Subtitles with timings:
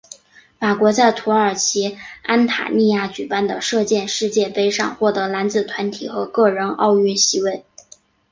[0.59, 7.63] 法国在土耳其安塔利亚举办的射箭世界杯上获得男子团体和个人的奥运席位。